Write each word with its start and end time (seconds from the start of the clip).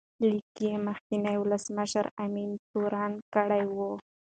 لیک 0.27 0.45
کې 0.55 0.67
یې 0.71 0.77
مخکینی 0.87 1.35
ولسمشر 1.39 2.05
امین 2.23 2.51
تورن 2.69 3.13
کړی 3.33 3.63
و. 3.75 3.77